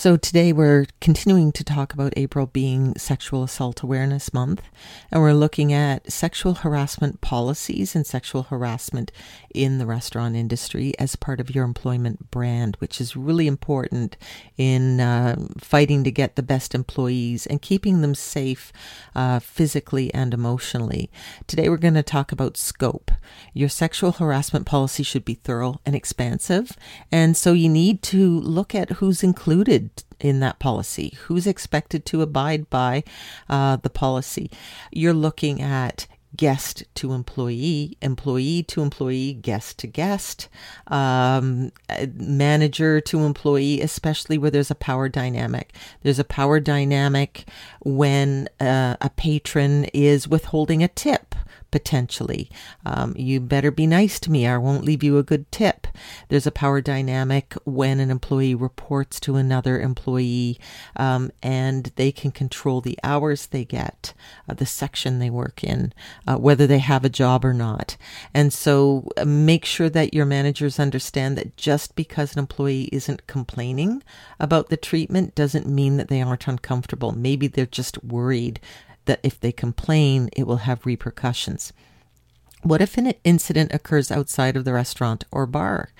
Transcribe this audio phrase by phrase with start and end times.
[0.00, 4.62] So today we're continuing to talk about April being Sexual Assault Awareness Month,
[5.12, 9.12] and we're looking at sexual harassment policies and sexual harassment
[9.54, 14.16] in the restaurant industry as part of your employment brand, which is really important
[14.56, 18.72] in uh, fighting to get the best employees and keeping them safe
[19.14, 21.10] uh, physically and emotionally.
[21.46, 23.10] Today we're going to talk about scope.
[23.52, 26.74] Your sexual harassment policy should be thorough and expansive,
[27.12, 29.89] and so you need to look at who's included
[30.20, 33.04] in that policy, who's expected to abide by
[33.48, 34.50] uh, the policy.
[34.90, 36.06] You're looking at
[36.36, 40.48] guest to employee, employee to employee, guest to guest,
[40.86, 41.72] um,
[42.14, 45.74] manager to employee, especially where there's a power dynamic.
[46.02, 47.46] There's a power dynamic
[47.80, 51.29] when uh, a patron is withholding a tip
[51.70, 52.50] potentially.
[52.84, 54.46] Um, you better be nice to me.
[54.46, 55.86] or I won't leave you a good tip.
[56.28, 60.58] There's a power dynamic when an employee reports to another employee
[60.96, 64.12] um, and they can control the hours they get,
[64.48, 65.92] uh, the section they work in,
[66.26, 67.96] uh, whether they have a job or not.
[68.34, 73.26] And so uh, make sure that your managers understand that just because an employee isn't
[73.26, 74.02] complaining
[74.38, 77.12] about the treatment doesn't mean that they aren't uncomfortable.
[77.12, 78.60] Maybe they're just worried
[79.10, 81.72] that if they complain, it will have repercussions.
[82.62, 85.90] What if an incident occurs outside of the restaurant or bar?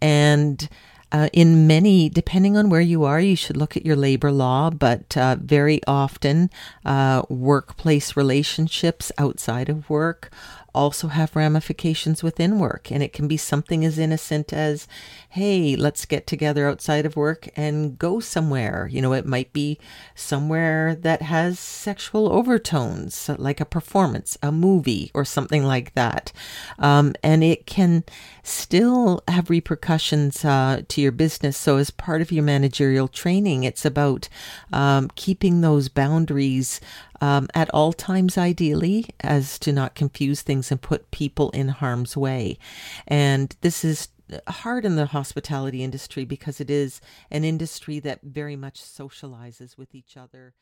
[0.00, 0.68] And
[1.10, 4.70] uh, in many, depending on where you are, you should look at your labor law,
[4.70, 6.50] but uh, very often,
[6.84, 10.30] uh, workplace relationships outside of work
[10.76, 12.92] also have ramifications within work.
[12.92, 14.86] And it can be something as innocent as,
[15.30, 18.88] hey, let's get together outside of work and go somewhere.
[18.92, 19.78] You know, it might be
[20.14, 26.32] somewhere that has sexual overtones, like a performance, a movie, or something like that.
[26.78, 28.04] Um, and it can
[28.42, 31.56] still have repercussions uh, to your business.
[31.56, 34.28] So, as part of your managerial training, it's about
[34.72, 36.80] um, keeping those boundaries
[37.20, 42.16] um, at all times, ideally, as to not confuse things and put people in harm's
[42.16, 42.58] way.
[43.06, 44.08] And this is
[44.48, 47.00] hard in the hospitality industry because it is
[47.30, 50.54] an industry that very much socializes with each other.